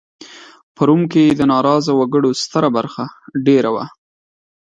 [0.75, 3.03] په روم کې د ناراضه وګړو ستره برخه
[3.45, 3.85] دېره وه